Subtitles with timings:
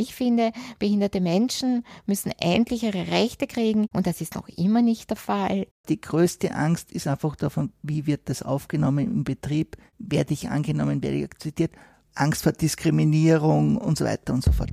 [0.00, 5.10] ich finde, behinderte Menschen müssen endlich ihre Rechte kriegen und das ist noch immer nicht
[5.10, 5.66] der Fall.
[5.88, 11.02] Die größte Angst ist einfach davon, wie wird das aufgenommen im Betrieb, werde ich angenommen,
[11.02, 11.72] werde ich akzeptiert,
[12.14, 14.72] Angst vor Diskriminierung und so weiter und so fort.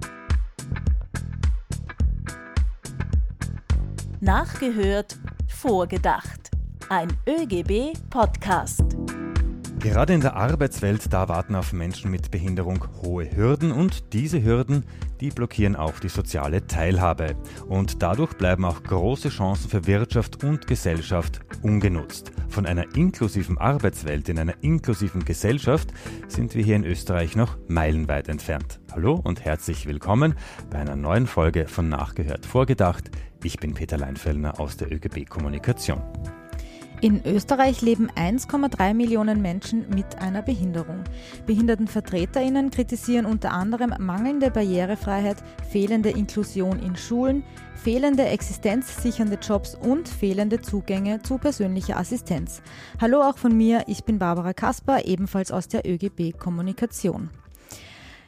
[4.20, 5.18] Nachgehört,
[5.48, 6.50] vorgedacht.
[6.89, 8.84] Ein ÖGB-Podcast.
[9.80, 14.84] Gerade in der Arbeitswelt, da warten auf Menschen mit Behinderung hohe Hürden und diese Hürden,
[15.21, 17.35] die blockieren auch die soziale Teilhabe.
[17.68, 22.32] Und dadurch bleiben auch große Chancen für Wirtschaft und Gesellschaft ungenutzt.
[22.49, 25.94] Von einer inklusiven Arbeitswelt in einer inklusiven Gesellschaft
[26.27, 28.80] sind wir hier in Österreich noch meilenweit entfernt.
[28.91, 30.34] Hallo und herzlich willkommen
[30.71, 33.12] bei einer neuen Folge von Nachgehört Vorgedacht.
[33.44, 36.02] Ich bin Peter Leinfellner aus der ÖGB Kommunikation.
[36.99, 41.03] In Österreich leben 1,3 Millionen Menschen mit einer Behinderung.
[41.45, 45.37] Behindertenvertreterinnen kritisieren unter anderem mangelnde Barrierefreiheit,
[45.70, 47.43] fehlende Inklusion in Schulen,
[47.75, 52.63] fehlende existenzsichernde Jobs und fehlende Zugänge zu persönlicher Assistenz.
[52.99, 57.29] Hallo auch von mir, ich bin Barbara Kasper, ebenfalls aus der ÖGB Kommunikation.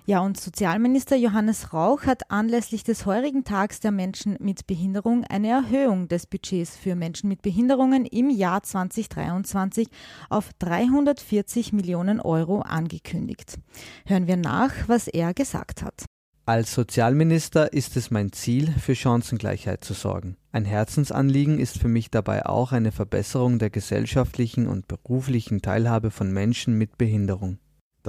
[0.10, 5.50] Ja, und Sozialminister Johannes Rauch hat anlässlich des heurigen Tags der Menschen mit Behinderung eine
[5.50, 9.88] Erhöhung des Budgets für Menschen mit Behinderungen im Jahr 2023
[10.32, 13.60] auf 340 Millionen Euro angekündigt.
[14.08, 16.06] Hören wir nach, was er gesagt hat.
[16.48, 20.38] Als Sozialminister ist es mein Ziel, für Chancengleichheit zu sorgen.
[20.52, 26.32] Ein Herzensanliegen ist für mich dabei auch eine Verbesserung der gesellschaftlichen und beruflichen Teilhabe von
[26.32, 27.60] Menschen mit Behinderung.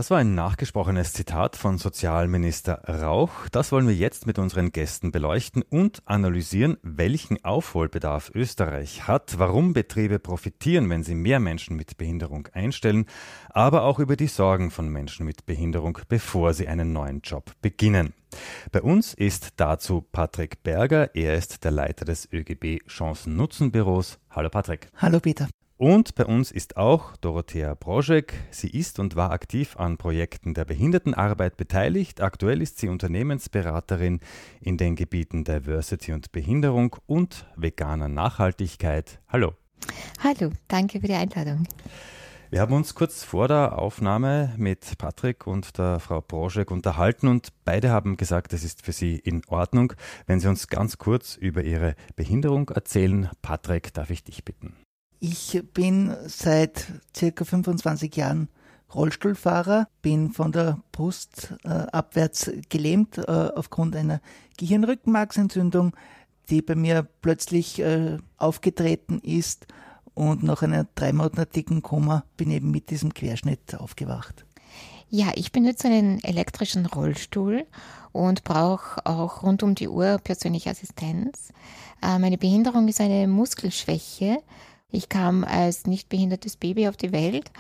[0.01, 3.51] Das war ein nachgesprochenes Zitat von Sozialminister Rauch.
[3.53, 9.75] Das wollen wir jetzt mit unseren Gästen beleuchten und analysieren, welchen Aufholbedarf Österreich hat, warum
[9.75, 13.05] Betriebe profitieren, wenn sie mehr Menschen mit Behinderung einstellen,
[13.51, 18.15] aber auch über die Sorgen von Menschen mit Behinderung, bevor sie einen neuen Job beginnen.
[18.73, 21.15] Bei uns ist dazu Patrick Berger.
[21.15, 24.19] Er ist der Leiter des ÖGB Chancen-Nutzen-Büros.
[24.31, 24.89] Hallo Patrick.
[24.97, 25.47] Hallo Peter.
[25.81, 28.35] Und bei uns ist auch Dorothea Broschek.
[28.51, 32.21] Sie ist und war aktiv an Projekten der Behindertenarbeit beteiligt.
[32.21, 34.21] Aktuell ist sie Unternehmensberaterin
[34.61, 39.21] in den Gebieten Diversity und Behinderung und veganer Nachhaltigkeit.
[39.27, 39.55] Hallo.
[40.23, 41.67] Hallo, danke für die Einladung.
[42.51, 47.55] Wir haben uns kurz vor der Aufnahme mit Patrick und der Frau Broschek unterhalten und
[47.65, 49.95] beide haben gesagt, es ist für sie in Ordnung,
[50.27, 53.31] wenn sie uns ganz kurz über ihre Behinderung erzählen.
[53.41, 54.77] Patrick, darf ich dich bitten?
[55.23, 58.49] Ich bin seit circa 25 Jahren
[58.95, 63.23] Rollstuhlfahrer, bin von der Brust äh, abwärts gelähmt äh,
[63.55, 64.23] aufgrund einer
[64.57, 65.95] Gehirnrückenmarksentzündung,
[66.49, 69.67] die bei mir plötzlich äh, aufgetreten ist
[70.15, 74.47] und nach einer dreimonatigen Koma bin eben mit diesem Querschnitt aufgewacht.
[75.11, 77.67] Ja, ich benutze einen elektrischen Rollstuhl
[78.13, 81.53] und brauche auch rund um die Uhr persönliche Assistenz.
[82.03, 84.39] Äh, meine Behinderung ist eine Muskelschwäche
[84.93, 87.51] ich kam als nicht behindertes Baby auf die Welt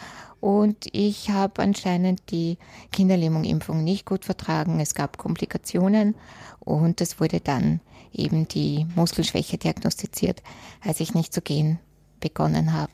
[0.40, 2.56] und ich habe anscheinend die
[2.92, 4.80] Kinderlähmungimpfung nicht gut vertragen.
[4.80, 6.14] Es gab Komplikationen
[6.60, 7.80] und es wurde dann
[8.12, 10.42] eben die Muskelschwäche diagnostiziert,
[10.84, 11.78] als ich nicht zu gehen
[12.20, 12.90] begonnen habe.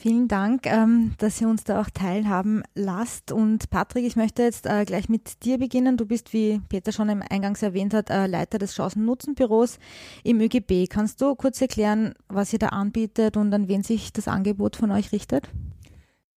[0.00, 3.32] Vielen Dank, ähm, dass ihr uns da auch teilhaben lasst.
[3.32, 5.96] Und Patrick, ich möchte jetzt äh, gleich mit dir beginnen.
[5.96, 9.80] Du bist, wie Peter schon im Eingangs erwähnt hat, äh, Leiter des Chancen-Nutzen-Büros
[10.22, 10.88] im ÖGB.
[10.88, 14.92] Kannst du kurz erklären, was ihr da anbietet und an wen sich das Angebot von
[14.92, 15.48] euch richtet?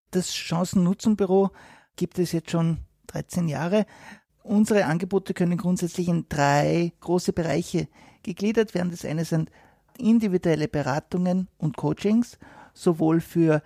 [0.09, 1.51] Das Chancen-Nutzen-Büro
[1.97, 3.85] gibt es jetzt schon 13 Jahre.
[4.41, 7.87] Unsere Angebote können grundsätzlich in drei große Bereiche
[8.23, 8.89] gegliedert werden.
[8.89, 9.51] Das eine sind
[9.99, 12.39] individuelle Beratungen und Coachings
[12.73, 13.61] sowohl für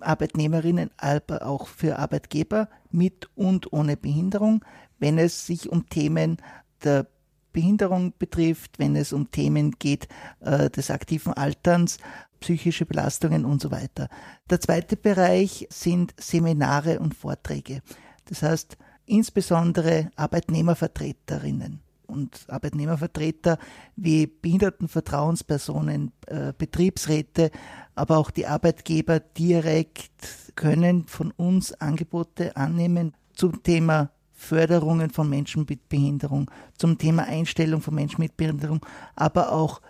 [0.00, 4.64] Arbeitnehmerinnen, aber auch für Arbeitgeber mit und ohne Behinderung,
[4.98, 6.38] wenn es sich um Themen
[6.82, 7.06] der
[7.52, 10.08] Behinderung betrifft, wenn es um Themen geht
[10.40, 11.98] äh, des aktiven Alterns,
[12.40, 14.08] psychische Belastungen und so weiter.
[14.50, 17.82] Der zweite Bereich sind Seminare und Vorträge.
[18.26, 18.76] Das heißt,
[19.06, 23.58] insbesondere Arbeitnehmervertreterinnen und Arbeitnehmervertreter
[23.96, 27.50] wie Behindertenvertrauenspersonen, äh, Betriebsräte,
[27.94, 30.10] aber auch die Arbeitgeber direkt
[30.56, 37.80] können von uns Angebote annehmen zum Thema Förderungen von Menschen mit Behinderung, zum Thema Einstellung
[37.80, 38.84] von Menschen mit Behinderung,
[39.14, 39.80] aber auch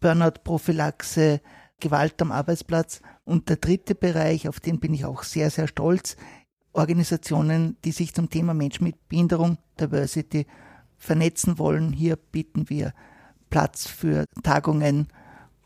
[0.00, 1.40] Burnout-Prophylaxe,
[1.80, 3.02] Gewalt am Arbeitsplatz.
[3.24, 6.16] Und der dritte Bereich, auf den bin ich auch sehr, sehr stolz,
[6.72, 10.46] Organisationen, die sich zum Thema Menschen mit Behinderung, Diversity
[10.98, 11.92] vernetzen wollen.
[11.92, 12.92] Hier bieten wir
[13.50, 15.08] Platz für Tagungen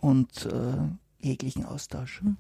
[0.00, 2.20] und äh, jeglichen Austausch.
[2.20, 2.37] Hm.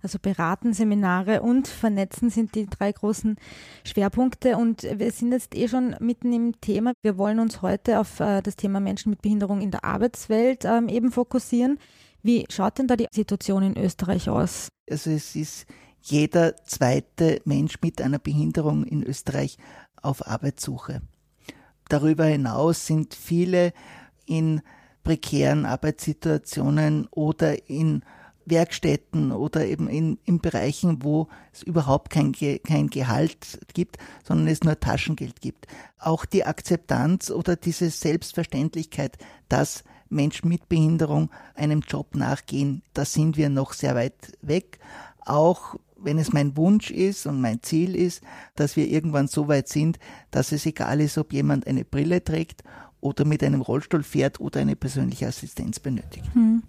[0.00, 3.36] Also beraten, Seminare und vernetzen sind die drei großen
[3.84, 4.56] Schwerpunkte.
[4.56, 6.92] Und wir sind jetzt eh schon mitten im Thema.
[7.02, 10.88] Wir wollen uns heute auf äh, das Thema Menschen mit Behinderung in der Arbeitswelt ähm,
[10.88, 11.78] eben fokussieren.
[12.22, 14.68] Wie schaut denn da die Situation in Österreich aus?
[14.88, 15.66] Also es ist
[16.00, 19.58] jeder zweite Mensch mit einer Behinderung in Österreich
[20.00, 21.02] auf Arbeitssuche.
[21.88, 23.72] Darüber hinaus sind viele
[24.26, 24.60] in
[25.04, 28.02] prekären Arbeitssituationen oder in
[28.50, 34.62] Werkstätten oder eben in, in Bereichen, wo es überhaupt kein, kein Gehalt gibt, sondern es
[34.62, 35.66] nur Taschengeld gibt.
[35.98, 39.18] Auch die Akzeptanz oder diese Selbstverständlichkeit,
[39.48, 44.78] dass Menschen mit Behinderung einem Job nachgehen, da sind wir noch sehr weit weg.
[45.28, 48.22] Auch wenn es mein Wunsch ist und mein Ziel ist,
[48.54, 49.98] dass wir irgendwann so weit sind,
[50.30, 52.62] dass es egal ist, ob jemand eine Brille trägt
[53.00, 56.24] oder mit einem Rollstuhl fährt oder eine persönliche Assistenz benötigt.
[56.34, 56.62] Hm.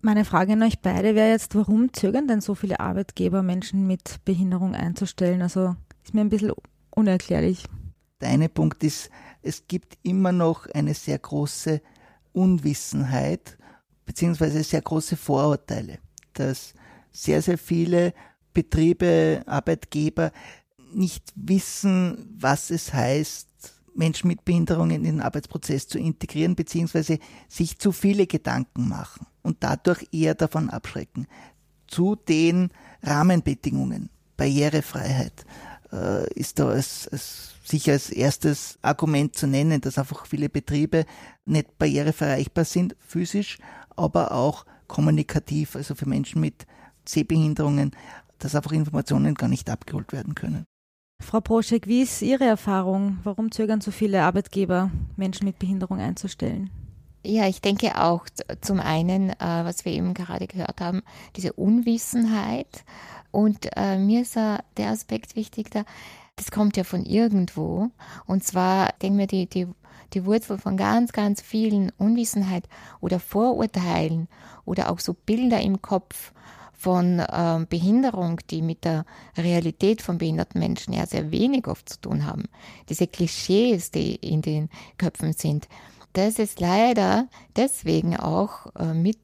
[0.00, 4.24] Meine Frage an euch beide wäre jetzt, warum zögern denn so viele Arbeitgeber, Menschen mit
[4.24, 5.42] Behinderung einzustellen?
[5.42, 6.52] Also ist mir ein bisschen
[6.90, 7.64] unerklärlich.
[8.20, 9.10] Der eine Punkt ist,
[9.42, 11.80] es gibt immer noch eine sehr große
[12.32, 13.56] Unwissenheit
[14.04, 15.98] beziehungsweise sehr große Vorurteile,
[16.34, 16.74] dass
[17.12, 18.14] sehr, sehr viele
[18.52, 20.32] Betriebe, Arbeitgeber
[20.92, 23.48] nicht wissen, was es heißt,
[23.94, 27.18] Menschen mit Behinderungen in den Arbeitsprozess zu integrieren, beziehungsweise
[27.48, 31.26] sich zu viele Gedanken machen und dadurch eher davon abschrecken.
[31.86, 32.70] Zu den
[33.02, 35.44] Rahmenbedingungen, Barrierefreiheit
[35.92, 41.04] äh, ist da als, als, sicher als erstes Argument zu nennen, dass einfach viele Betriebe
[41.44, 43.58] nicht barrierefrei erreichbar sind, physisch,
[43.94, 46.66] aber auch kommunikativ, also für Menschen mit
[47.04, 47.92] Sehbehinderungen,
[48.38, 50.64] dass einfach Informationen gar nicht abgeholt werden können.
[51.22, 53.18] Frau Proschek, wie ist Ihre Erfahrung?
[53.22, 56.70] Warum zögern so viele Arbeitgeber, Menschen mit Behinderung einzustellen?
[57.24, 58.26] Ja, ich denke auch
[58.60, 61.02] zum einen, äh, was wir eben gerade gehört haben,
[61.36, 62.84] diese Unwissenheit.
[63.30, 65.84] Und äh, mir ist äh, der Aspekt wichtig, da,
[66.34, 67.90] das kommt ja von irgendwo.
[68.26, 69.68] Und zwar, denke mir, die, die,
[70.14, 72.68] die Wurzel von ganz, ganz vielen Unwissenheit
[73.00, 74.26] oder Vorurteilen
[74.64, 76.32] oder auch so Bilder im Kopf
[76.82, 79.04] von äh, Behinderung, die mit der
[79.36, 82.48] Realität von behinderten Menschen ja sehr wenig oft zu tun haben.
[82.88, 84.68] Diese Klischees, die in den
[84.98, 85.68] Köpfen sind,
[86.12, 89.18] das ist leider deswegen auch äh, mit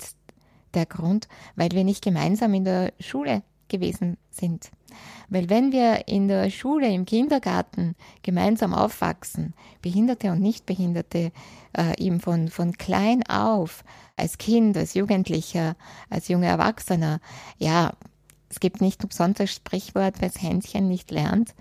[0.75, 1.27] der Grund,
[1.57, 4.71] weil wir nicht gemeinsam in der Schule gewesen sind.
[5.29, 11.33] Weil wenn wir in der Schule, im Kindergarten gemeinsam aufwachsen, Behinderte und Nichtbehinderte,
[11.77, 13.85] äh, eben von, von klein auf,
[14.17, 15.77] als Kind, als Jugendlicher,
[16.09, 17.21] als junger Erwachsener,
[17.59, 17.93] ja,
[18.49, 21.55] es gibt nicht umsonst das Sprichwort, wer das Händchen nicht lernt.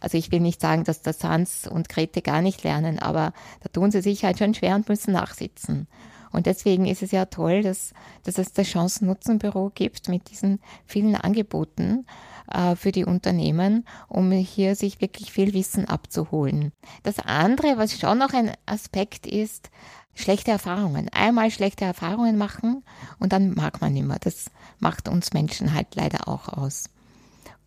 [0.00, 3.68] Also ich will nicht sagen, dass der Sans und Grete gar nicht lernen, aber da
[3.68, 5.86] tun sie sich halt schon schwer und müssen nachsitzen.
[6.30, 7.92] Und deswegen ist es ja toll, dass,
[8.24, 12.06] dass es das Chancen-Nutzen-Büro gibt mit diesen vielen Angeboten
[12.52, 16.72] äh, für die Unternehmen, um hier sich wirklich viel Wissen abzuholen.
[17.02, 19.70] Das andere, was schon noch ein Aspekt ist,
[20.14, 21.08] schlechte Erfahrungen.
[21.12, 22.84] Einmal schlechte Erfahrungen machen
[23.18, 24.18] und dann mag man mehr.
[24.20, 24.46] Das
[24.78, 26.90] macht uns Menschen halt leider auch aus.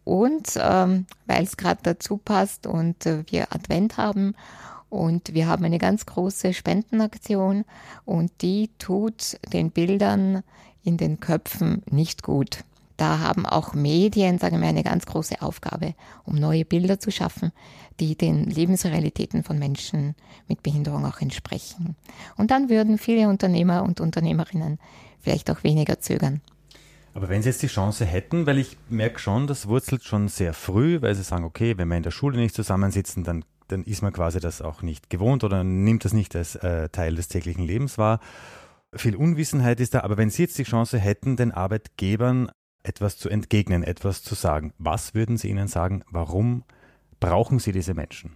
[0.03, 4.35] Und ähm, weil es gerade dazu passt und äh, wir Advent haben
[4.91, 7.63] und wir haben eine ganz große Spendenaktion
[8.05, 10.43] und die tut den Bildern
[10.83, 12.65] in den Köpfen nicht gut.
[12.97, 17.51] Da haben auch Medien, sagen wir, eine ganz große Aufgabe, um neue Bilder zu schaffen,
[17.99, 20.13] die den Lebensrealitäten von Menschen
[20.47, 21.95] mit Behinderung auch entsprechen.
[22.35, 24.77] Und dann würden viele Unternehmer und Unternehmerinnen
[25.19, 26.41] vielleicht auch weniger zögern.
[27.13, 30.53] Aber wenn Sie jetzt die Chance hätten, weil ich merke schon, das wurzelt schon sehr
[30.53, 34.01] früh, weil Sie sagen, okay, wenn wir in der Schule nicht zusammensitzen, dann, dann ist
[34.01, 37.65] man quasi das auch nicht gewohnt oder nimmt das nicht als äh, Teil des täglichen
[37.65, 38.19] Lebens wahr.
[38.93, 42.51] Viel Unwissenheit ist da, aber wenn Sie jetzt die Chance hätten, den Arbeitgebern
[42.83, 46.63] etwas zu entgegnen, etwas zu sagen, was würden Sie ihnen sagen, warum
[47.19, 48.33] brauchen Sie diese Menschen?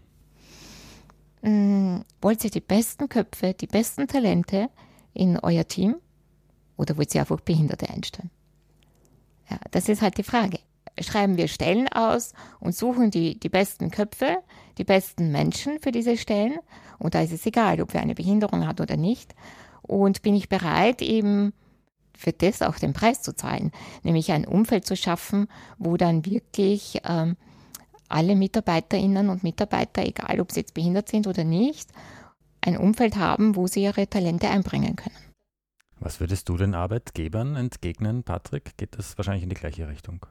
[1.42, 4.70] Mm, wollt ihr die besten Köpfe, die besten Talente
[5.14, 5.96] in euer Team
[6.78, 8.32] oder wollt ihr einfach Behinderte einstellen?
[9.50, 10.60] Ja, das ist halt die Frage.
[11.00, 14.38] Schreiben wir Stellen aus und suchen die, die besten Köpfe,
[14.78, 16.58] die besten Menschen für diese Stellen.
[17.00, 19.36] Und da ist es egal, ob wer eine Behinderung hat oder nicht.
[19.82, 21.54] Und bin ich bereit, eben
[22.18, 23.72] für das auch den Preis zu zahlen,
[24.04, 25.48] nämlich ein Umfeld zu schaffen,
[25.78, 27.36] wo dann wirklich ähm,
[28.08, 31.90] alle Mitarbeiterinnen und Mitarbeiter, egal ob sie jetzt behindert sind oder nicht,
[32.62, 35.25] ein Umfeld haben, wo sie ihre Talente einbringen können.
[36.06, 38.78] Was würdest du den Arbeitgebern entgegnen, Patrick?
[38.78, 40.24] Geht das wahrscheinlich in die gleiche Richtung?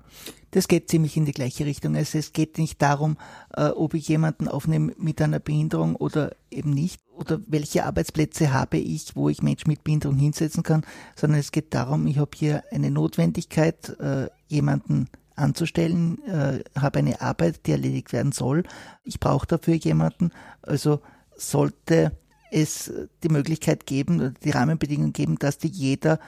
[0.53, 1.97] Das geht ziemlich in die gleiche Richtung.
[1.97, 3.17] Also es geht nicht darum,
[3.57, 7.01] äh, ob ich jemanden aufnehme mit einer Behinderung oder eben nicht.
[7.17, 11.75] oder welche Arbeitsplätze habe ich, wo ich Menschen mit Behinderung hinsetzen kann, sondern es geht
[11.75, 18.13] darum, ich habe hier eine Notwendigkeit, äh, jemanden anzustellen, äh, habe eine Arbeit, die erledigt
[18.13, 18.63] werden soll.
[19.03, 20.31] Ich brauche dafür jemanden.
[20.63, 21.01] Also
[21.37, 22.17] sollte
[22.55, 22.93] es
[23.23, 26.21] die Möglichkeit geben, die Rahmenbedingungen geben, dass die jeder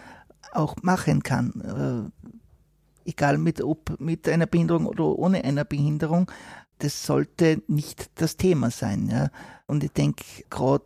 [0.53, 2.13] auch machen kann.
[3.07, 6.31] Äh, egal mit, ob mit einer Behinderung oder ohne einer Behinderung.
[6.79, 9.09] Das sollte nicht das Thema sein.
[9.09, 9.31] Ja.
[9.67, 10.85] Und ich denke, gerade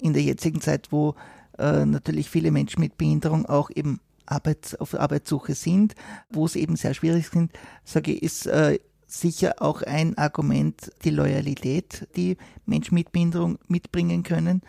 [0.00, 1.14] in der jetzigen Zeit, wo
[1.58, 5.94] äh, natürlich viele Menschen mit Behinderung auch eben Arbeits, auf Arbeitssuche sind,
[6.30, 7.52] wo es eben sehr schwierig sind,
[7.84, 8.78] sage ich, ist äh,
[9.12, 12.36] sicher auch ein Argument die Loyalität, die
[12.66, 14.62] Menschen mit Behinderung mitbringen können,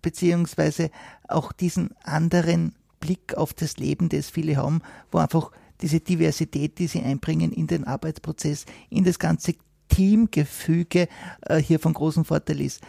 [0.00, 0.90] beziehungsweise
[1.28, 4.80] auch diesen anderen Blick auf das Leben, das viele haben,
[5.10, 9.54] wo einfach diese Diversität, die sie einbringen in den Arbeitsprozess, in das ganze
[9.88, 11.08] Teamgefüge
[11.42, 12.80] äh, hier von großem Vorteil ist.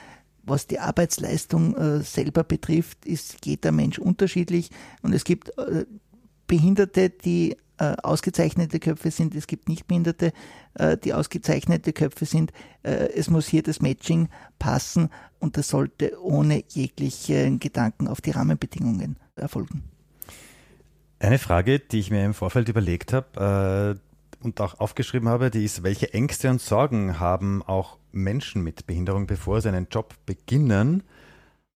[0.43, 4.69] Was die Arbeitsleistung äh, selber betrifft, ist jeder Mensch unterschiedlich
[5.01, 5.86] und es gibt äh,
[6.47, 10.31] Behinderte, die äh, ausgezeichnete Köpfe sind, es gibt Nichtbehinderte,
[10.75, 12.51] äh, die ausgezeichnete Köpfe sind.
[12.83, 15.09] Äh, es muss hier das Matching passen
[15.39, 19.83] und das sollte ohne jeglichen Gedanken auf die Rahmenbedingungen erfolgen.
[21.19, 23.97] Eine Frage, die ich mir im Vorfeld überlegt habe
[24.41, 28.85] äh, und auch aufgeschrieben habe, die ist, welche Ängste und Sorgen haben auch Menschen mit
[28.85, 31.03] Behinderung, bevor sie einen Job beginnen?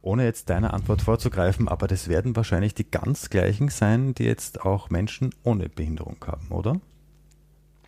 [0.07, 4.61] Ohne jetzt deiner Antwort vorzugreifen, aber das werden wahrscheinlich die ganz gleichen sein, die jetzt
[4.61, 6.79] auch Menschen ohne Behinderung haben, oder?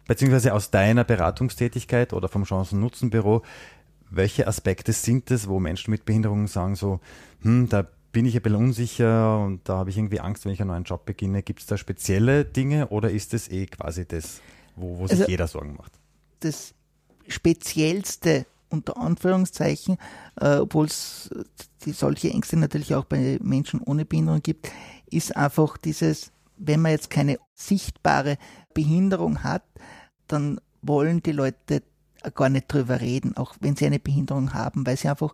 [0.05, 3.43] Beziehungsweise aus deiner Beratungstätigkeit oder vom Chancen-Nutzen-Büro,
[4.09, 6.99] welche Aspekte sind es, wo Menschen mit Behinderung sagen so,
[7.41, 10.59] hm, da bin ich ein bisschen unsicher und da habe ich irgendwie Angst, wenn ich
[10.59, 11.41] einen neuen Job beginne.
[11.41, 14.41] Gibt es da spezielle Dinge oder ist es eh quasi das,
[14.75, 15.93] wo, wo sich also, jeder Sorgen macht?
[16.41, 16.73] Das
[17.29, 19.97] Speziellste unter Anführungszeichen,
[20.39, 21.29] äh, obwohl es
[21.85, 24.71] solche Ängste natürlich auch bei Menschen ohne Behinderung gibt,
[25.09, 28.37] ist einfach dieses, wenn man jetzt keine sichtbare
[28.73, 29.63] Behinderung hat,
[30.27, 31.83] dann wollen die Leute
[32.35, 35.33] gar nicht drüber reden, auch wenn sie eine Behinderung haben, weil sie einfach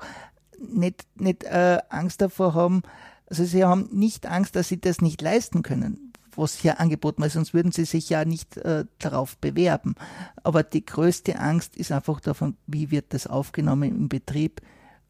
[0.59, 2.83] nicht, nicht äh, Angst davor haben,
[3.27, 6.04] also sie haben nicht Angst, dass sie das nicht leisten können,
[6.37, 9.95] was hier angeboten wird, sonst würden sie sich ja nicht äh, darauf bewerben.
[10.43, 14.61] Aber die größte Angst ist einfach davon, wie wird das aufgenommen im Betrieb,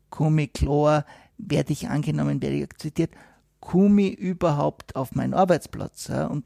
[0.09, 1.05] komme klar,
[1.37, 3.11] werde ich angenommen, werde ich akzeptiert,
[3.59, 6.45] komme überhaupt auf meinen Arbeitsplatz ja, und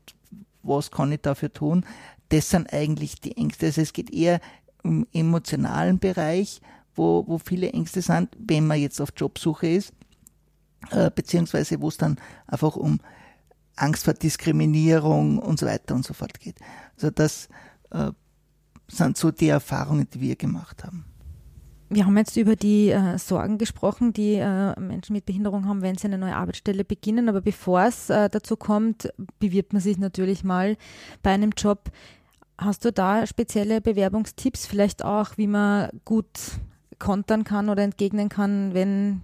[0.63, 1.85] was kann ich dafür tun?
[2.29, 3.67] Das sind eigentlich die Ängste.
[3.67, 4.39] Also es geht eher
[4.83, 6.61] im emotionalen Bereich,
[6.95, 9.93] wo, wo viele Ängste sind, wenn man jetzt auf Jobsuche ist,
[10.91, 12.17] äh, beziehungsweise wo es dann
[12.47, 12.99] einfach um
[13.81, 16.55] Angst vor Diskriminierung und so weiter und so fort geht.
[16.95, 17.49] Also das
[17.91, 18.11] äh,
[18.87, 21.05] sind so die Erfahrungen, die wir gemacht haben.
[21.91, 25.97] Wir haben jetzt über die äh, Sorgen gesprochen, die äh, Menschen mit Behinderung haben, wenn
[25.97, 27.29] sie eine neue Arbeitsstelle beginnen.
[27.29, 30.77] Aber bevor es äh, dazu kommt, bewirbt man sich natürlich mal
[31.23, 31.89] bei einem Job.
[32.59, 36.59] Hast du da spezielle Bewerbungstipps, vielleicht auch, wie man gut
[36.99, 39.21] kontern kann oder entgegnen kann, wenn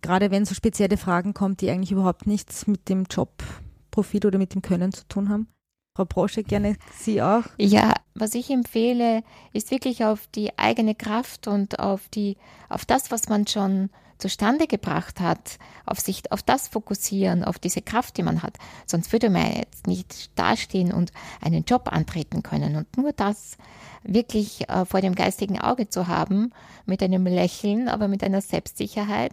[0.00, 4.54] gerade wenn so spezielle Fragen kommen, die eigentlich überhaupt nichts mit dem Jobprofil oder mit
[4.54, 5.48] dem Können zu tun haben?
[5.94, 7.44] Frau Brosche, gerne Sie auch.
[7.58, 9.22] Ja, was ich empfehle,
[9.52, 12.38] ist wirklich auf die eigene Kraft und auf die,
[12.70, 17.82] auf das, was man schon zustande gebracht hat, auf sich, auf das fokussieren, auf diese
[17.82, 18.56] Kraft, die man hat.
[18.86, 22.76] Sonst würde man jetzt nicht dastehen und einen Job antreten können.
[22.76, 23.58] Und nur das
[24.04, 26.52] wirklich äh, vor dem geistigen Auge zu haben,
[26.86, 29.32] mit einem Lächeln, aber mit einer Selbstsicherheit.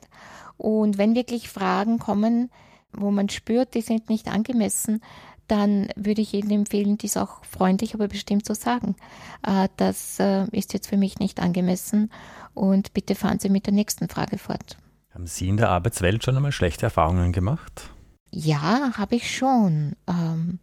[0.59, 2.51] Und wenn wirklich Fragen kommen,
[2.91, 5.01] wo man spürt, die sind nicht angemessen,
[5.47, 8.95] dann würde ich Ihnen empfehlen, dies auch freundlich, aber bestimmt zu sagen.
[9.41, 12.11] Äh, das äh, ist jetzt für mich nicht angemessen
[12.53, 14.77] und bitte fahren Sie mit der nächsten Frage fort.
[15.13, 17.89] Haben Sie in der Arbeitswelt schon einmal schlechte Erfahrungen gemacht?
[18.31, 19.95] Ja, habe ich schon.
[20.07, 20.59] Ähm,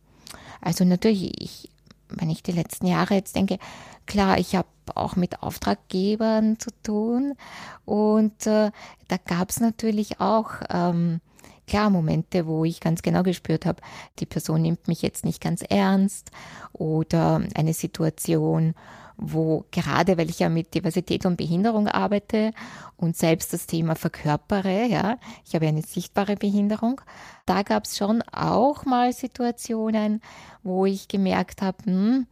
[0.60, 1.70] also natürlich, ich,
[2.16, 3.58] wenn ich die letzten Jahre jetzt denke,
[4.06, 7.34] klar, ich habe auch mit Auftraggebern zu tun
[7.84, 8.70] und äh,
[9.08, 11.20] da gab es natürlich auch ähm,
[11.66, 13.82] klar Momente, wo ich ganz genau gespürt habe,
[14.18, 16.30] die Person nimmt mich jetzt nicht ganz ernst
[16.72, 18.74] oder eine Situation,
[19.16, 22.52] wo gerade weil ich ja mit Diversität und Behinderung arbeite
[22.96, 27.00] und selbst das Thema verkörpere, ja, ich habe eine sichtbare Behinderung,
[27.46, 30.20] da gab es schon auch mal Situationen,
[30.62, 32.26] wo ich gemerkt habe, hm,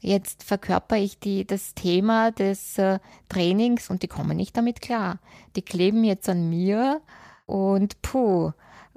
[0.00, 5.18] jetzt verkörper ich die, das Thema des äh, Trainings und die kommen nicht damit klar.
[5.56, 7.00] Die kleben jetzt an mir
[7.46, 8.52] und puh,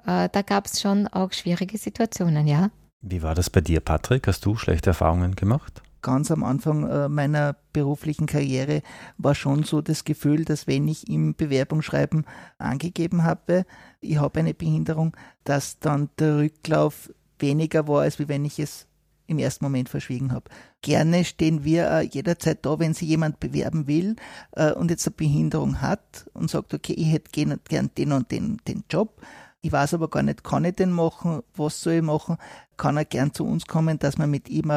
[0.05, 2.69] äh, da gab es schon auch schwierige Situationen, ja.
[3.01, 4.27] Wie war das bei dir, Patrick?
[4.27, 5.81] Hast du schlechte Erfahrungen gemacht?
[6.01, 8.81] Ganz am Anfang äh, meiner beruflichen Karriere
[9.17, 12.25] war schon so das Gefühl, dass wenn ich im Bewerbungsschreiben
[12.58, 13.65] angegeben habe,
[14.00, 18.88] ich habe eine Behinderung, dass dann der Rücklauf weniger war, als wenn ich es
[19.31, 20.50] im ersten Moment verschwiegen habe.
[20.81, 24.15] Gerne stehen wir äh, jederzeit da, wenn sich jemand bewerben will
[24.51, 28.58] äh, und jetzt eine Behinderung hat und sagt, okay, ich hätte gern, den und den,
[28.67, 29.22] den Job.
[29.62, 31.43] Ich weiß aber gar nicht, kann ich den machen?
[31.55, 32.38] Was soll ich machen?
[32.77, 34.72] Kann er gern zu uns kommen, dass wir mit ihm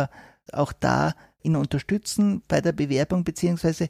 [0.52, 3.88] auch da ihn unterstützen bei der Bewerbung, beziehungsweise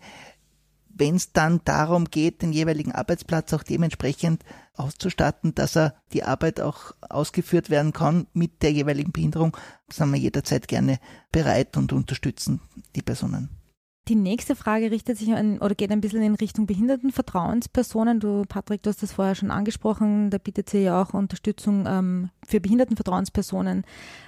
[0.96, 4.44] wenn es dann darum geht, den jeweiligen Arbeitsplatz auch dementsprechend
[4.74, 9.56] auszustatten, dass er die Arbeit auch ausgeführt werden kann mit der jeweiligen Behinderung,
[9.90, 11.00] sind wir jederzeit gerne
[11.32, 12.60] bereit und unterstützen
[12.94, 13.63] die Personen.
[14.06, 18.20] Die nächste Frage richtet sich an oder geht ein bisschen in Richtung Behindertenvertrauenspersonen.
[18.20, 20.28] Du, Patrick, du hast das vorher schon angesprochen.
[20.28, 23.84] Da bietet sie ja auch Unterstützung ähm, für Behindertenvertrauenspersonen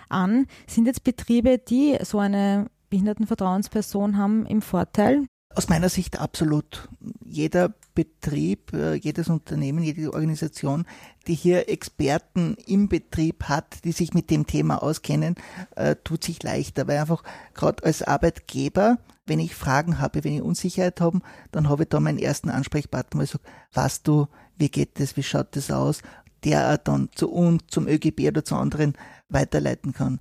[0.08, 0.46] an.
[0.66, 5.26] Sind jetzt Betriebe, die so eine Behindertenvertrauensperson haben, im Vorteil?
[5.54, 6.88] Aus meiner Sicht absolut.
[7.22, 10.86] Jeder Betrieb, äh, jedes Unternehmen, jede Organisation,
[11.26, 15.34] die hier Experten im Betrieb hat, die sich mit dem Thema auskennen,
[15.74, 17.22] äh, tut sich leichter, weil einfach
[17.54, 22.00] gerade als Arbeitgeber, wenn ich Fragen habe, wenn ich Unsicherheit habe, dann habe ich da
[22.00, 26.02] meinen ersten Ansprechpartner, wo ich sage, was du, wie geht das, wie schaut das aus,
[26.44, 28.94] der dann zu uns, zum ÖGB oder zu anderen
[29.28, 30.20] weiterleiten kann.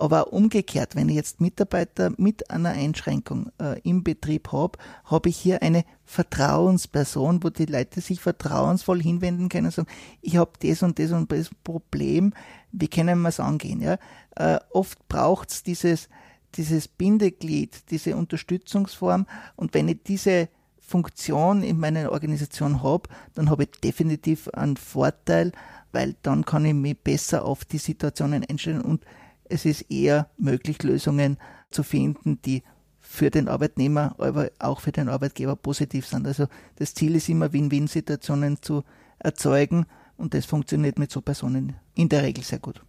[0.00, 5.36] Aber umgekehrt, wenn ich jetzt Mitarbeiter mit einer Einschränkung äh, im Betrieb habe, habe ich
[5.36, 9.88] hier eine Vertrauensperson, wo die Leute sich vertrauensvoll hinwenden können und sagen,
[10.22, 12.32] ich habe das und das und das Problem,
[12.70, 13.80] wie können wir es angehen?
[13.80, 13.98] Ja?
[14.36, 16.08] Äh, oft braucht es dieses,
[16.54, 19.26] dieses Bindeglied, diese Unterstützungsform
[19.56, 20.48] und wenn ich diese
[20.80, 25.52] Funktion in meiner Organisation habe, dann habe ich definitiv einen Vorteil,
[25.92, 29.04] weil dann kann ich mich besser auf die Situationen einstellen und
[29.44, 31.36] es ist eher möglich, Lösungen
[31.70, 32.62] zu finden, die
[33.00, 36.26] für den Arbeitnehmer, aber auch für den Arbeitgeber positiv sind.
[36.26, 38.84] Also das Ziel ist immer, Win-Win-Situationen zu
[39.18, 39.86] erzeugen
[40.16, 42.82] und das funktioniert mit so Personen in der Regel sehr gut.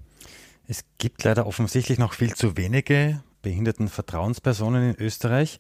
[0.68, 5.60] Es gibt leider offensichtlich noch viel zu wenige Behindertenvertrauenspersonen in Österreich.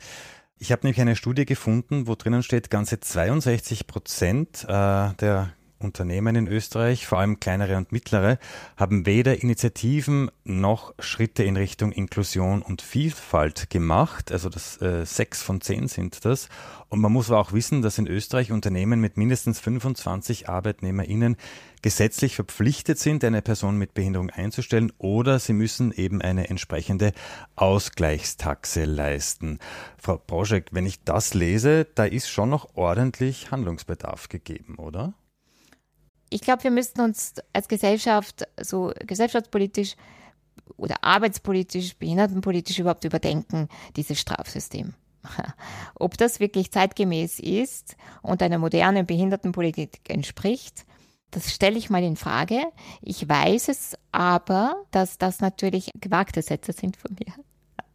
[0.57, 6.35] Ich habe nämlich eine Studie gefunden, wo drinnen steht, ganze 62 Prozent äh, der Unternehmen
[6.35, 8.37] in Österreich, vor allem kleinere und mittlere,
[8.77, 14.31] haben weder Initiativen noch Schritte in Richtung Inklusion und Vielfalt gemacht.
[14.31, 16.49] Also das äh, sechs von zehn sind das.
[16.89, 21.37] Und man muss aber auch wissen, dass in Österreich Unternehmen mit mindestens 25 ArbeitnehmerInnen
[21.81, 27.13] gesetzlich verpflichtet sind, eine Person mit Behinderung einzustellen oder sie müssen eben eine entsprechende
[27.55, 29.59] Ausgleichstaxe leisten.
[29.97, 35.13] Frau Broschek, wenn ich das lese, da ist schon noch ordentlich Handlungsbedarf gegeben, oder?
[36.29, 39.95] Ich glaube, wir müssten uns als Gesellschaft so gesellschaftspolitisch
[40.77, 44.93] oder arbeitspolitisch, behindertenpolitisch überhaupt überdenken, dieses Strafsystem.
[45.95, 50.85] Ob das wirklich zeitgemäß ist und einer modernen Behindertenpolitik entspricht,
[51.31, 52.61] das stelle ich mal in Frage.
[53.01, 57.33] Ich weiß es aber, dass das natürlich gewagte Sätze sind von mir.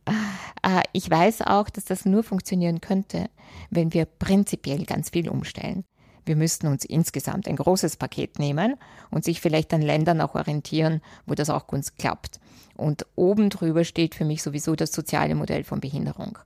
[0.62, 3.28] Äh, ich weiß auch, dass das nur funktionieren könnte,
[3.70, 5.84] wenn wir prinzipiell ganz viel umstellen
[6.24, 8.76] wir müssten uns insgesamt ein großes Paket nehmen
[9.10, 12.40] und sich vielleicht an Ländern auch orientieren, wo das auch gut klappt.
[12.76, 16.38] Und oben drüber steht für mich sowieso das soziale Modell von Behinderung.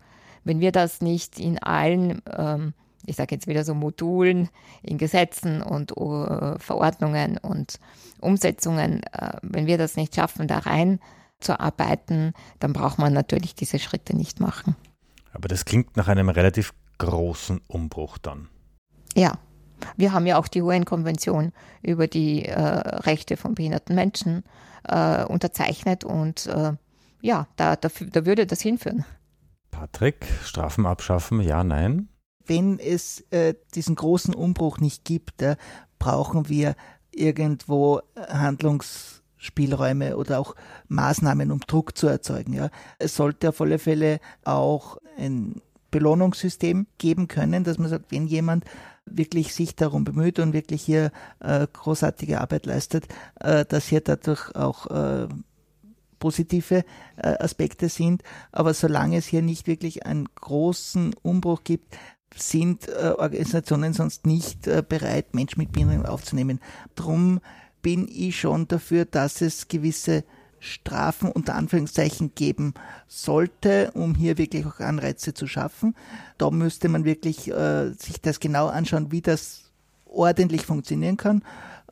[0.45, 2.75] Wenn wir das nicht in allen, ähm,
[3.07, 4.49] ich sage jetzt wieder so Modulen,
[4.83, 7.79] in Gesetzen und uh, Verordnungen und
[8.21, 11.01] Umsetzungen, äh, wenn wir das nicht schaffen, da rein
[11.41, 14.77] zu arbeiten, dann braucht man natürlich diese Schritte nicht machen.
[15.33, 18.49] Aber das klingt nach einem relativ großen Umbruch dann.
[19.15, 19.39] Ja,
[19.97, 24.45] wir haben ja auch die UN-Konvention über die äh, Rechte von behinderten Menschen
[24.85, 26.73] äh, unterzeichnet und äh,
[27.21, 29.05] ja, da, da, da würde das hinführen.
[29.71, 32.09] Patrick, Strafen abschaffen, ja, nein?
[32.45, 35.45] Wenn es äh, diesen großen Umbruch nicht gibt,
[35.99, 36.75] brauchen wir
[37.13, 40.55] irgendwo Handlungsspielräume oder auch
[40.89, 42.55] Maßnahmen, um Druck zu erzeugen.
[42.55, 42.71] Ja.
[42.99, 45.61] Es sollte auf alle Fälle auch ein
[45.91, 48.65] Belohnungssystem geben können, dass man sagt, wenn jemand
[49.13, 53.07] wirklich sich darum bemüht und wirklich hier äh, großartige Arbeit leistet,
[53.41, 55.29] äh, dass hier dadurch auch äh,
[56.19, 56.85] positive
[57.17, 58.23] äh, Aspekte sind.
[58.53, 61.97] Aber solange es hier nicht wirklich einen großen Umbruch gibt,
[62.37, 66.61] sind äh, Organisationen sonst nicht äh, bereit, Menschen mit Behinderung aufzunehmen.
[66.95, 67.41] Drum
[67.83, 70.25] bin ich schon dafür, dass es gewisse
[70.61, 72.75] Strafen unter Anführungszeichen geben
[73.07, 75.95] sollte, um hier wirklich auch Anreize zu schaffen.
[76.37, 79.71] Da müsste man wirklich äh, sich das genau anschauen, wie das
[80.05, 81.43] ordentlich funktionieren kann.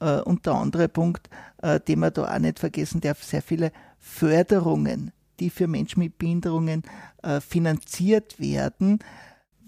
[0.00, 1.30] Äh, und der andere Punkt,
[1.62, 6.18] äh, den man da auch nicht vergessen darf, sehr viele Förderungen die für Menschen mit
[6.18, 6.82] Behinderungen
[7.22, 9.00] äh, finanziert werden,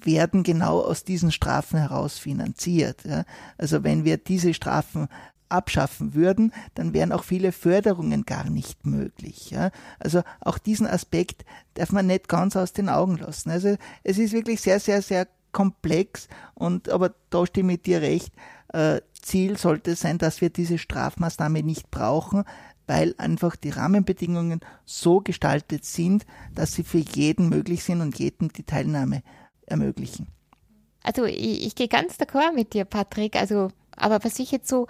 [0.01, 3.05] werden genau aus diesen Strafen heraus finanziert.
[3.05, 3.25] Ja.
[3.57, 5.09] Also wenn wir diese Strafen
[5.49, 9.51] abschaffen würden, dann wären auch viele Förderungen gar nicht möglich.
[9.51, 9.71] Ja.
[9.99, 13.51] Also auch diesen Aspekt darf man nicht ganz aus den Augen lassen.
[13.51, 18.33] Also es ist wirklich sehr, sehr, sehr komplex und aber da stimme ich dir recht.
[18.73, 22.45] Äh, Ziel sollte sein, dass wir diese Strafmaßnahme nicht brauchen,
[22.87, 28.53] weil einfach die Rahmenbedingungen so gestaltet sind, dass sie für jeden möglich sind und jedem
[28.53, 29.23] die Teilnahme
[29.67, 30.29] ermöglichen.
[31.03, 33.37] Also ich, ich gehe ganz d'accord mit dir, Patrick.
[33.37, 34.87] Also, aber was ich jetzt so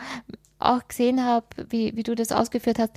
[0.59, 2.92] auch gesehen habe, wie, wie du das ausgeführt hast,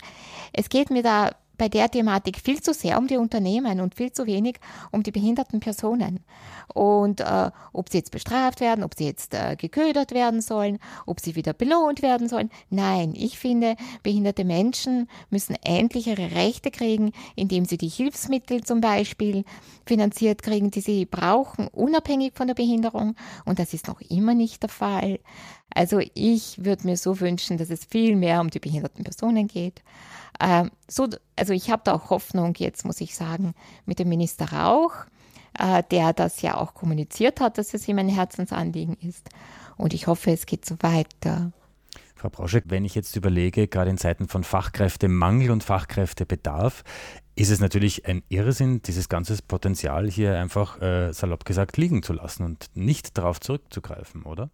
[0.54, 4.12] es geht mir da bei der Thematik viel zu sehr um die Unternehmen und viel
[4.12, 6.22] zu wenig um die behinderten Personen.
[6.74, 11.20] Und äh, ob sie jetzt bestraft werden, ob sie jetzt äh, geködert werden sollen, ob
[11.20, 12.50] sie wieder belohnt werden sollen.
[12.72, 18.82] Nein, ich finde, behinderte Menschen müssen endlich ihre Rechte kriegen, indem sie die Hilfsmittel zum
[18.82, 19.44] Beispiel
[19.86, 23.16] finanziert kriegen, die sie brauchen, unabhängig von der Behinderung.
[23.46, 25.20] Und das ist noch immer nicht der Fall.
[25.74, 29.82] Also ich würde mir so wünschen, dass es viel mehr um die behinderten Personen geht.
[30.40, 33.54] Ähm, so, also ich habe da auch Hoffnung, jetzt muss ich sagen,
[33.86, 34.94] mit dem Minister Rauch,
[35.58, 39.30] äh, der das ja auch kommuniziert hat, dass es ihm ein Herzensanliegen ist.
[39.78, 41.52] Und ich hoffe, es geht so weiter.
[42.16, 46.84] Frau Brauschek, wenn ich jetzt überlege, gerade in Zeiten von Fachkräftemangel und Fachkräftebedarf,
[47.36, 52.14] ist es natürlich ein Irrsinn, dieses ganze Potenzial hier einfach äh, salopp gesagt liegen zu
[52.14, 54.52] lassen und nicht darauf zurückzugreifen, oder?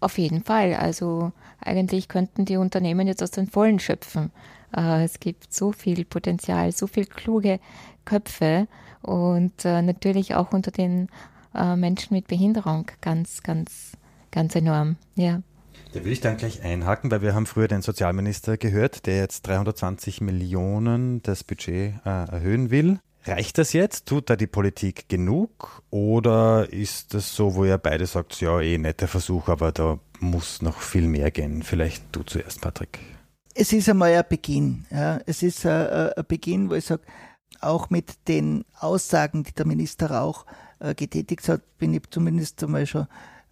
[0.00, 0.74] Auf jeden Fall.
[0.74, 4.30] Also eigentlich könnten die Unternehmen jetzt aus den Vollen schöpfen.
[4.76, 7.60] Äh, es gibt so viel Potenzial, so viel kluge
[8.04, 8.68] Köpfe
[9.02, 11.08] und äh, natürlich auch unter den
[11.54, 13.92] äh, Menschen mit Behinderung ganz, ganz,
[14.30, 14.96] ganz enorm.
[15.14, 15.42] Ja.
[15.92, 19.46] Da will ich dann gleich einhaken, weil wir haben früher den Sozialminister gehört, der jetzt
[19.46, 22.98] 320 Millionen das Budget erhöhen will.
[23.26, 24.06] Reicht das jetzt?
[24.06, 25.82] Tut da die Politik genug?
[25.90, 30.62] Oder ist das so, wo ihr beide sagt, ja, eh netter Versuch, aber da muss
[30.62, 31.62] noch viel mehr gehen?
[31.62, 33.00] Vielleicht du zuerst, Patrick
[33.58, 34.84] es ist einmal ein Beginn.
[34.90, 35.18] Ja.
[35.24, 37.02] Es ist ein, ein Beginn, wo ich sage,
[37.60, 40.44] auch mit den Aussagen, die der Minister Rauch
[40.78, 43.06] äh, getätigt hat, bin ich zumindest einmal schon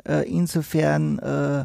[0.07, 1.65] äh, insofern äh,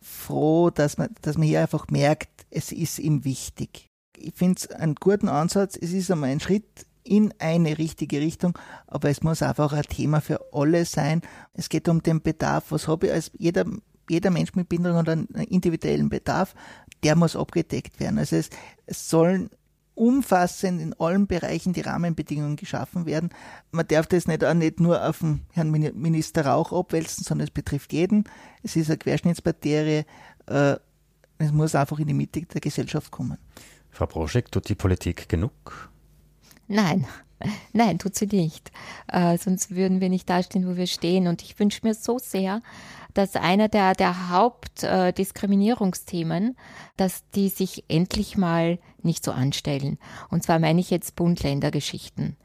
[0.00, 3.90] froh, dass man, dass man hier einfach merkt, es ist ihm wichtig.
[4.16, 5.76] Ich finde es einen guten Ansatz.
[5.78, 10.20] Es ist einmal ein Schritt in eine richtige Richtung, aber es muss einfach ein Thema
[10.20, 11.22] für alle sein.
[11.54, 12.66] Es geht um den Bedarf.
[12.70, 13.64] Was habe ich als jeder
[14.08, 16.54] jeder Mensch mit Behinderung hat einen individuellen Bedarf
[17.02, 18.18] der muss abgedeckt werden.
[18.18, 18.50] Also es,
[18.86, 19.50] es sollen
[19.94, 23.30] umfassend in allen Bereichen die Rahmenbedingungen geschaffen werden.
[23.70, 27.52] Man darf das nicht auch nicht nur auf den Herrn Minister Rauch abwälzen, sondern es
[27.52, 28.24] betrifft jeden.
[28.62, 30.04] Es ist eine Querschnittsbakterie.
[30.46, 30.76] Äh,
[31.38, 33.38] es muss einfach in die Mitte der Gesellschaft kommen.
[33.90, 35.90] Frau Broschek, tut die Politik genug?
[36.68, 37.06] Nein,
[37.72, 38.70] nein, tut sie nicht.
[39.08, 41.26] Äh, sonst würden wir nicht dastehen, wo wir stehen.
[41.28, 42.60] Und ich wünsche mir so sehr,
[43.14, 46.54] dass einer der, der Hauptdiskriminierungsthemen, äh,
[46.96, 49.98] dass die sich endlich mal nicht so anstellen.
[50.30, 52.36] Und zwar meine ich jetzt Bund-Länder-Geschichten.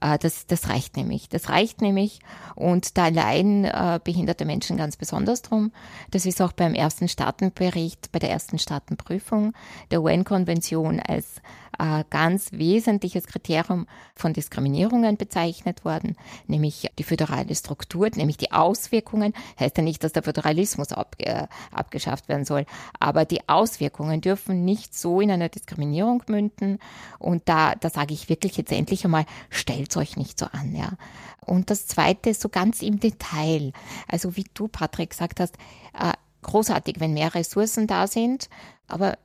[0.00, 1.28] Äh, das, das reicht nämlich.
[1.28, 2.20] Das reicht nämlich.
[2.54, 5.72] Und da leiden äh, behinderte Menschen ganz besonders drum.
[6.10, 9.52] Das ist auch beim ersten Staatenbericht, bei der ersten Staatenprüfung
[9.90, 11.40] der UN-Konvention als
[11.78, 19.34] äh, ganz wesentliches Kriterium von Diskriminierungen bezeichnet worden, nämlich die föderale Struktur, nämlich die Auswirkungen.
[19.58, 22.66] Heißt ja nicht, dass der Föderalismus ab, äh, abgeschafft werden soll,
[22.98, 26.78] aber die Auswirkungen dürfen nicht so in einer Diskriminierung münden.
[27.18, 29.26] Und da, da sage ich wirklich jetzt endlich einmal,
[29.76, 30.92] stellt euch nicht so an, ja.
[31.44, 33.72] Und das Zweite so ganz im Detail.
[34.08, 35.56] Also wie du, Patrick, gesagt hast,
[35.98, 36.12] äh,
[36.42, 38.48] großartig, wenn mehr Ressourcen da sind,
[38.88, 39.18] aber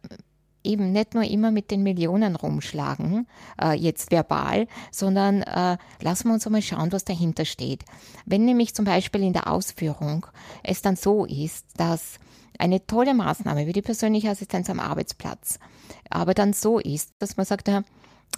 [0.63, 3.27] eben nicht nur immer mit den Millionen rumschlagen,
[3.59, 7.83] äh, jetzt verbal, sondern äh, lassen wir uns einmal schauen, was dahinter steht.
[8.25, 10.27] Wenn nämlich zum Beispiel in der Ausführung
[10.63, 12.19] es dann so ist, dass
[12.59, 15.57] eine tolle Maßnahme wie die persönliche Assistenz am Arbeitsplatz
[16.11, 17.83] aber dann so ist, dass man sagt, ja,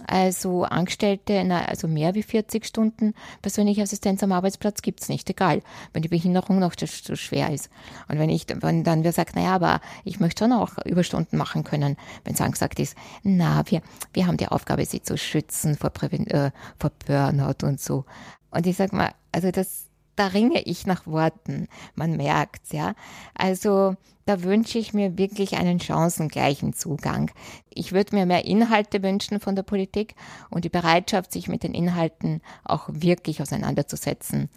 [0.06, 6.02] also Angestellte, also mehr wie 40 Stunden persönliche Assistenz am Arbeitsplatz gibt's nicht, egal, wenn
[6.02, 7.70] die Behinderung noch so schwer ist.
[8.08, 11.64] Und wenn ich, wenn dann wer sagt, naja, aber ich möchte schon auch Überstunden machen
[11.64, 15.90] können, wenn es angesagt ist, na, wir, wir haben die Aufgabe, sie zu schützen vor,
[15.90, 18.04] Präven äh, vor Burnout und so.
[18.50, 21.68] Und ich sag mal, also das, da ringe ich nach Worten.
[21.94, 22.94] Man merkt's, ja.
[23.34, 27.30] Also da wünsche ich mir wirklich einen chancengleichen Zugang.
[27.70, 30.14] Ich würde mir mehr Inhalte wünschen von der Politik
[30.50, 34.48] und die Bereitschaft, sich mit den Inhalten auch wirklich auseinanderzusetzen.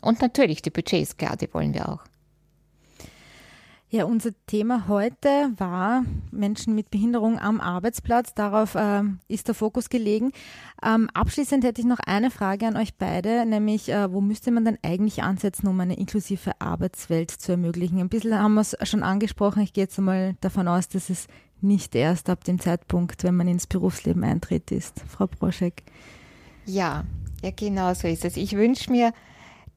[0.00, 2.04] Und natürlich die Budgets, klar, die wollen wir auch.
[3.90, 8.34] Ja, unser Thema heute war Menschen mit Behinderung am Arbeitsplatz.
[8.34, 10.32] Darauf äh, ist der Fokus gelegen.
[10.84, 14.66] Ähm, abschließend hätte ich noch eine Frage an euch beide, nämlich äh, wo müsste man
[14.66, 17.98] denn eigentlich ansetzen, um eine inklusive Arbeitswelt zu ermöglichen?
[17.98, 19.62] Ein bisschen haben wir es schon angesprochen.
[19.62, 21.26] Ich gehe jetzt einmal davon aus, dass es
[21.62, 25.00] nicht erst ab dem Zeitpunkt, wenn man ins Berufsleben eintritt, ist.
[25.08, 25.82] Frau Broschek.
[26.66, 27.04] Ja,
[27.42, 28.36] ja, genau so ist es.
[28.36, 29.14] Ich wünsche mir,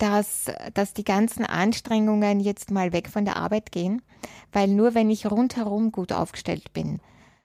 [0.01, 4.01] dass, dass die ganzen Anstrengungen jetzt mal weg von der Arbeit gehen,
[4.51, 6.99] weil nur wenn ich rundherum gut aufgestellt bin,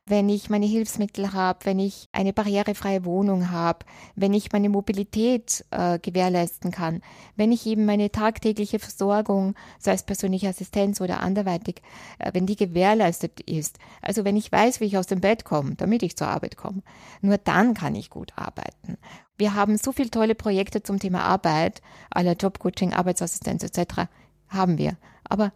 [0.08, 3.80] wenn ich meine Hilfsmittel habe, wenn ich eine barrierefreie Wohnung habe,
[4.14, 7.02] wenn ich meine Mobilität äh, gewährleisten kann,
[7.34, 11.82] wenn ich eben meine tagtägliche Versorgung, sei es persönliche Assistenz oder anderweitig,
[12.20, 15.74] äh, wenn die gewährleistet ist, also wenn ich weiß, wie ich aus dem Bett komme,
[15.74, 16.82] damit ich zur Arbeit komme,
[17.20, 18.98] nur dann kann ich gut arbeiten.
[19.38, 24.08] Wir haben so viele tolle Projekte zum Thema Arbeit, aller Jobcoaching, Arbeitsassistenz etc.
[24.48, 24.96] haben wir.
[25.24, 25.52] Aber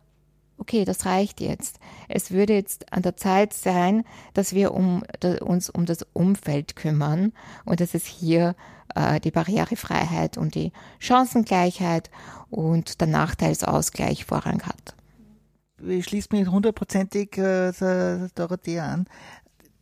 [0.58, 1.80] okay, das reicht jetzt.
[2.08, 5.02] Es würde jetzt an der Zeit sein, dass wir um,
[5.40, 7.32] uns um das Umfeld kümmern
[7.64, 8.54] und dass es hier
[8.94, 12.10] äh, die Barrierefreiheit und die Chancengleichheit
[12.50, 14.94] und der Nachteilsausgleich Vorrang hat.
[15.86, 17.72] Ich schließe mich hundertprozentig äh,
[18.34, 19.06] Dorothea an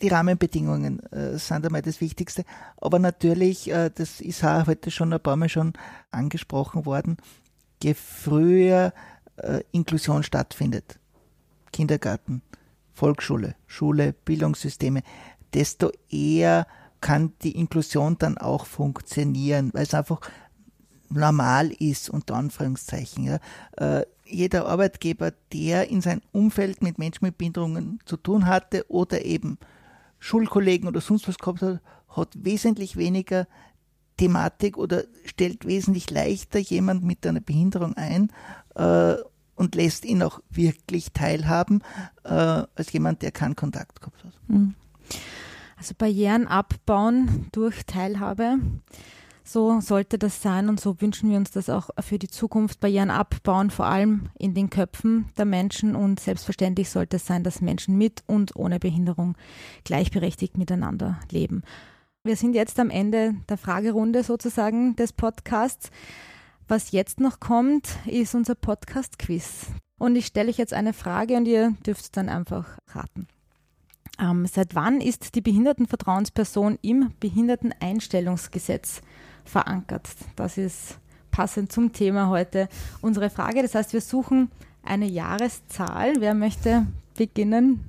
[0.01, 2.45] die Rahmenbedingungen äh, sind einmal das Wichtigste.
[2.77, 5.73] Aber natürlich, äh, das ist auch heute schon ein paar Mal schon
[6.11, 7.17] angesprochen worden,
[7.83, 8.93] je früher
[9.37, 10.99] äh, Inklusion stattfindet,
[11.73, 12.43] Kindergarten,
[12.93, 15.03] Volksschule, Schule, Bildungssysteme,
[15.55, 16.67] desto eher
[17.01, 20.21] kann die Inklusion dann auch funktionieren, weil es einfach
[21.11, 23.25] normal ist, unter Anführungszeichen.
[23.25, 23.39] Ja.
[23.77, 29.25] Äh, jeder Arbeitgeber, der in seinem Umfeld mit Menschen mit Behinderungen zu tun hatte oder
[29.25, 29.59] eben
[30.19, 33.47] Schulkollegen oder sonst was gehabt hat, hat wesentlich weniger
[34.17, 38.33] Thematik oder stellt wesentlich leichter jemand mit einer Behinderung ein
[38.75, 39.15] äh,
[39.55, 41.83] und lässt ihn auch wirklich teilhaben,
[42.25, 44.33] äh, als jemand, der keinen Kontakt gehabt hat.
[44.49, 44.75] Hm.
[45.77, 48.59] Also Barrieren abbauen durch Teilhabe.
[49.51, 52.81] So sollte das sein und so wünschen wir uns das auch für die Zukunft.
[52.81, 57.63] Barrieren abbauen, vor allem in den Köpfen der Menschen und selbstverständlich sollte es sein, dass
[57.63, 59.37] Menschen mit und ohne Behinderung
[59.85, 61.63] gleichberechtigt miteinander leben.
[62.25, 65.91] Wir sind jetzt am Ende der Fragerunde sozusagen des Podcasts.
[66.67, 69.69] Was jetzt noch kommt, ist unser Podcast-Quiz.
[69.99, 73.27] Und ich stelle euch jetzt eine Frage und ihr dürft dann einfach raten.
[74.21, 79.01] Ähm, seit wann ist die Behindertenvertrauensperson im Behinderteneinstellungsgesetz
[79.49, 80.09] verankert.
[80.37, 80.99] Das ist
[81.31, 82.69] passend zum Thema heute
[83.01, 83.63] unsere Frage.
[83.63, 84.51] Das heißt, wir suchen
[84.83, 86.15] eine Jahreszahl.
[86.21, 87.85] Wer möchte beginnen?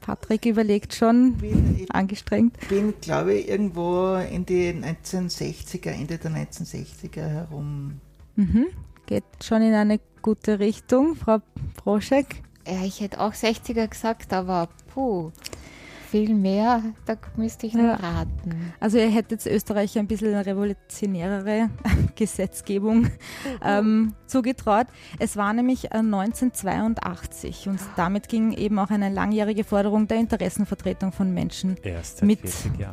[0.00, 2.56] Patrick überlegt schon, bin, angestrengt.
[2.62, 8.00] Ich bin, glaube ich, irgendwo in die 1960er, Ende der 1960er herum.
[8.34, 8.66] Mhm.
[9.06, 11.38] Geht schon in eine gute Richtung, Frau
[11.76, 12.42] Broschek.
[12.66, 15.32] Ja, ich hätte auch 60er gesagt, aber puh
[16.10, 18.72] viel mehr, da müsste ich nur raten.
[18.80, 21.70] Also ihr hättet Österreich ein bisschen eine revolutionärere
[22.16, 23.08] Gesetzgebung
[23.64, 24.88] ähm, zugetraut.
[25.18, 31.12] Es war nämlich 1982 äh, und damit ging eben auch eine langjährige Forderung der Interessenvertretung
[31.12, 31.76] von Menschen
[32.22, 32.40] mit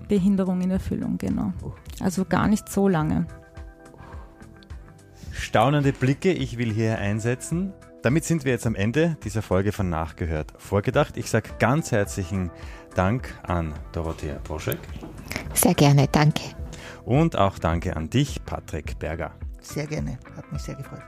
[0.08, 1.54] Behinderung in Erfüllung, genau.
[2.00, 3.26] Also gar nicht so lange.
[5.32, 7.74] Staunende Blicke, ich will hier einsetzen.
[8.04, 11.18] Damit sind wir jetzt am Ende dieser Folge von Nachgehört vorgedacht.
[11.18, 12.52] Ich sage ganz herzlichen
[12.98, 14.80] Dank an Dorothea Broschek.
[15.54, 16.42] Sehr gerne, danke.
[17.06, 19.36] Und auch danke an dich, Patrick Berger.
[19.62, 21.04] Sehr gerne, hat mich sehr gefreut.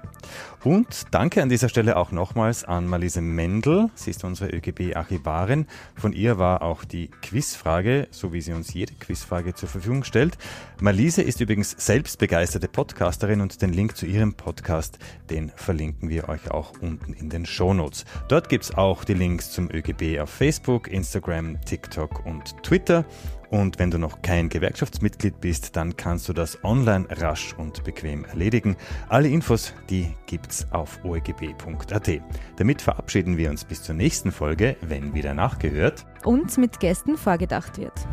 [0.64, 3.90] Und danke an dieser Stelle auch nochmals an Marlise Mendel.
[3.96, 5.68] Sie ist unsere ÖGB-Archivarin.
[5.96, 10.38] Von ihr war auch die Quizfrage, so wie sie uns jede Quizfrage zur Verfügung stellt.
[10.82, 16.28] Marlise ist übrigens selbst begeisterte Podcasterin und den Link zu ihrem Podcast, den verlinken wir
[16.28, 18.04] euch auch unten in den Shownotes.
[18.28, 23.06] Dort gibt es auch die Links zum ÖGB auf Facebook, Instagram, TikTok und Twitter.
[23.50, 28.26] Und wenn du noch kein Gewerkschaftsmitglied bist, dann kannst du das online rasch und bequem
[28.26, 28.76] erledigen.
[29.08, 32.22] Alle Infos, die gibt's auf oegb.at.
[32.58, 37.78] Damit verabschieden wir uns bis zur nächsten Folge, wenn wieder nachgehört und mit Gästen vorgedacht
[37.78, 38.08] wird.